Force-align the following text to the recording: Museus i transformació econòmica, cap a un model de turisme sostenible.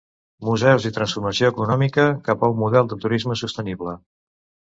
Museus 0.45 0.87
i 0.89 0.91
transformació 0.95 1.51
econòmica, 1.53 2.07
cap 2.29 2.41
a 2.41 2.49
un 2.55 2.59
model 2.63 2.91
de 2.95 2.99
turisme 3.05 3.39
sostenible. 3.45 3.95